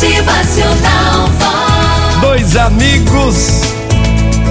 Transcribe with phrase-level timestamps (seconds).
[0.00, 2.20] Motivacional Vox.
[2.20, 3.62] Dois amigos,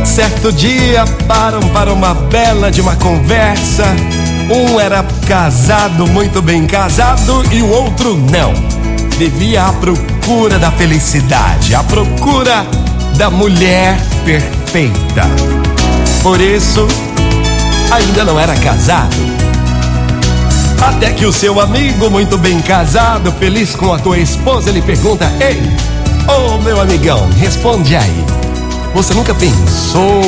[0.04, 3.86] certo dia, param para uma bela de uma conversa.
[4.54, 8.54] Um era casado, muito bem casado, e o outro não.
[9.18, 12.66] Vivia à procura da felicidade, à procura
[13.16, 15.24] da mulher perfeita.
[16.24, 16.86] Por isso,
[17.90, 19.37] ainda não era casado.
[20.82, 25.32] Até que o seu amigo, muito bem casado, feliz com a tua esposa, lhe pergunta:
[25.40, 25.62] Ei,
[26.28, 28.26] ô oh, meu amigão, responde aí.
[28.94, 30.22] Você nunca pensou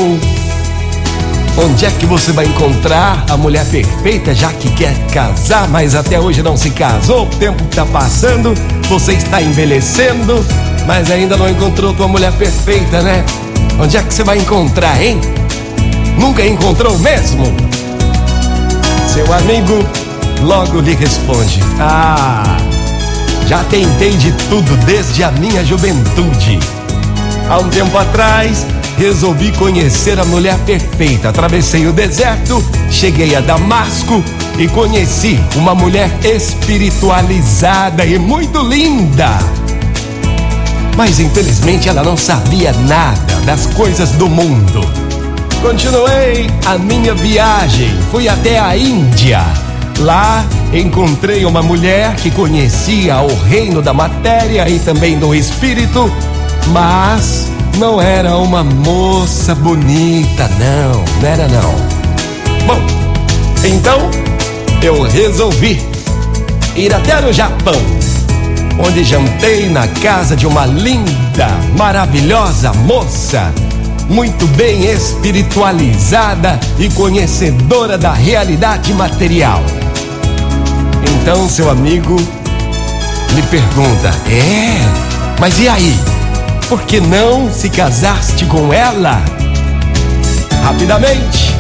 [1.58, 6.20] onde é que você vai encontrar a mulher perfeita, já que quer casar, mas até
[6.20, 7.24] hoje não se casou?
[7.24, 8.54] O tempo está passando,
[8.88, 10.46] você está envelhecendo,
[10.88, 13.24] mas ainda não encontrou tua mulher perfeita, né?
[13.80, 15.20] Onde é que você vai encontrar, hein?
[16.18, 17.44] Nunca encontrou mesmo?
[19.08, 19.86] Seu amigo
[20.42, 22.58] logo lhe responde: Ah,
[23.48, 26.60] já tentei de tudo desde a minha juventude.
[27.50, 28.66] Há um tempo atrás,
[28.98, 31.30] resolvi conhecer a mulher perfeita.
[31.30, 34.24] Atravessei o deserto, cheguei a Damasco
[34.58, 39.40] e conheci uma mulher espiritualizada e muito linda.
[40.96, 44.82] Mas infelizmente ela não sabia nada das coisas do mundo.
[45.62, 49.69] Continuei a minha viagem, fui até a Índia.
[50.00, 56.10] Lá encontrei uma mulher que conhecia o reino da matéria e também do espírito,
[56.68, 61.76] mas não era uma moça bonita, não, não era não.
[62.66, 62.80] Bom,
[63.66, 64.10] então
[64.82, 65.82] eu resolvi
[66.78, 67.82] ir até no Japão,
[68.86, 73.54] onde jantei na casa de uma linda, maravilhosa moça,
[74.10, 79.62] muito bem espiritualizada e conhecedora da realidade material.
[81.32, 82.16] Então seu amigo
[83.36, 85.96] lhe pergunta: É, mas e aí?
[86.68, 89.22] Por que não se casaste com ela?
[90.64, 91.54] Rapidamente,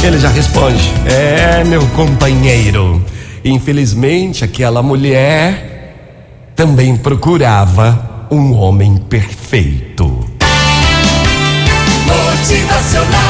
[0.00, 3.04] ele já responde: É, meu companheiro.
[3.44, 10.24] Infelizmente, aquela mulher também procurava um homem perfeito.
[12.06, 13.29] Motivacional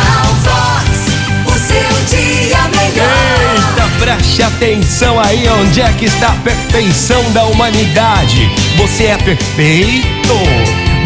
[4.60, 8.50] atenção aí onde é que está a perfeição da humanidade.
[8.76, 10.34] Você é perfeito.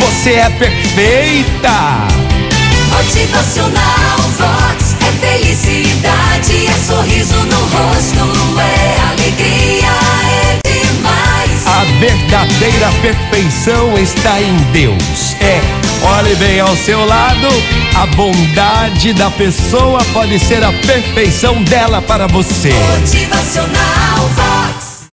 [0.00, 1.70] Você é perfeita.
[2.90, 4.96] Motivacional Vox.
[5.06, 9.86] É felicidade, é sorriso no rosto, é alegria,
[10.32, 11.66] é demais.
[11.66, 15.36] A verdadeira perfeição está em Deus.
[15.40, 15.60] É,
[16.04, 17.48] olhe bem ao seu lado,
[17.96, 22.72] a bondade da pessoa pode ser a perfeição dela para você.
[23.00, 24.63] Motivacional.